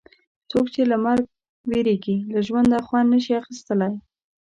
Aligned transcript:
څوک 0.51 0.65
چې 0.73 0.81
له 0.91 0.97
مرګ 1.05 1.23
وېرېږي 1.69 2.15
له 2.33 2.39
ژونده 2.47 2.77
خوند 2.87 3.07
نه 3.13 3.19
شي 3.23 3.33
اخیستلای. 3.41 3.93